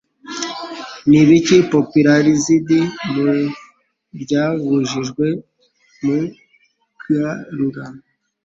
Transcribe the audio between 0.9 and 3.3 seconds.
Ni ibiki Popularized Mu